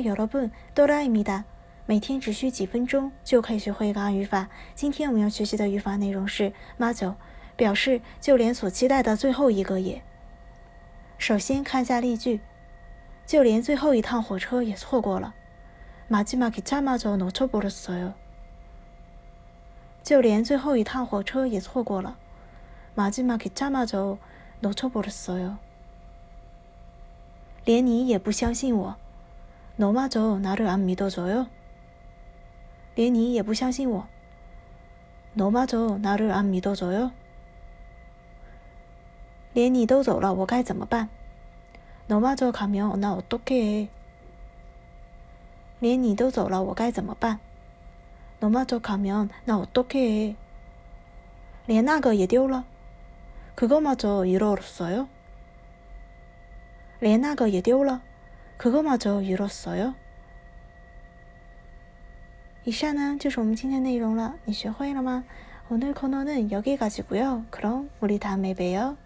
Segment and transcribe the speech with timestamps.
[0.00, 1.44] 有了本哆啦 A 梦哒，
[1.86, 4.48] 每天只需几分钟就可以学会一个语法。
[4.74, 7.14] 今天我们要学习的语法内容是마 저，
[7.56, 10.02] 表示就连所期待的最后一个也。
[11.18, 12.40] 首先看下例句，
[13.26, 15.34] 就连最后一趟火车也错过了。
[16.08, 18.12] 마지막에차마저놓쳐버렸어 요。
[20.02, 22.16] 就连最后一趟火车也错过了。
[22.96, 24.16] 마지막에차마저
[24.62, 25.56] 놓쳐버렸어 요。
[27.64, 28.96] 连你也不相信我。
[29.80, 31.48] 너마저 나를 안 믿어줘요?
[32.96, 34.06] 连你也不相信我.
[35.34, 37.12] 너마저 나를 안 믿어줘요?
[39.54, 41.08] 连你都走了我该怎么办?
[42.08, 43.88] 너마저 가면 나 어떻게 해?
[45.80, 47.38] 连你都走了我该怎么办?
[48.40, 50.36] 너마저 가면 나 어떻게 해?
[51.68, 52.64] 连那个也丢了.
[53.54, 55.08] 그거마저 잃었어요?
[57.00, 58.00] 连那个也丢了.
[58.58, 59.94] 그거마저 잃었어요?
[62.64, 65.22] 이샤는 就是我们今天内容了你学会了吗
[65.70, 67.46] 오늘 코너는 여기까지고요.
[67.50, 68.96] 그럼 우리 다음에 봬요.